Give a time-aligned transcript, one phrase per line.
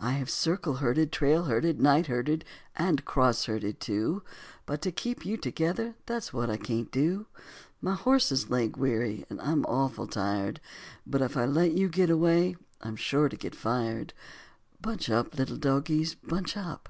[0.00, 4.22] I have circle herded, trail herded, night herded, and cross herded, too,
[4.64, 7.26] But to keep you together, that's what I can't do;
[7.82, 10.62] My horse is leg weary and I'm awful tired,
[11.06, 14.14] But if I let you get away I'm sure to get fired,
[14.80, 16.88] Bunch up, little dogies, bunch up.